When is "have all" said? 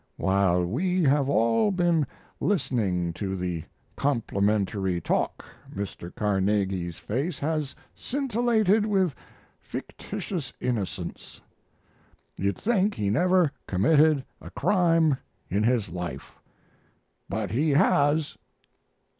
1.03-1.69